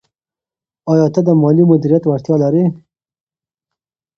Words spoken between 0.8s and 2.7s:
آیا ته د مالي مدیریت وړتیا لرې؟